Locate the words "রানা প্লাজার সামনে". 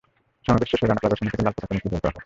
0.85-1.31